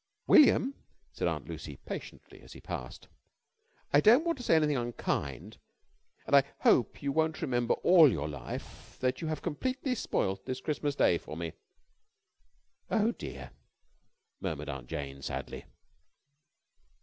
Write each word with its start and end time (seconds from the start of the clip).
"William," 0.25 0.73
said 1.13 1.27
Aunt 1.27 1.47
Lucy 1.47 1.77
patiently, 1.77 2.41
as 2.41 2.53
he 2.53 2.59
passed, 2.59 3.07
"I 3.93 4.01
don't 4.01 4.25
want 4.25 4.39
to 4.39 4.43
say 4.43 4.55
anything 4.55 4.75
unkind, 4.75 5.59
and 6.25 6.35
I 6.35 6.41
hope 6.61 7.03
you 7.03 7.11
won't 7.11 7.39
remember 7.43 7.75
all 7.83 8.11
your 8.11 8.27
life 8.27 8.97
that 9.01 9.21
you 9.21 9.27
have 9.27 9.43
completely 9.43 9.93
spoilt 9.93 10.45
this 10.47 10.59
Christmas 10.59 10.95
Day 10.95 11.19
for 11.19 11.37
me." 11.37 11.53
"Oh, 12.89 13.11
dear!" 13.11 13.51
murmured 14.39 14.69
Aunt 14.69 14.87
Jane, 14.89 15.21
sadly. 15.21 15.65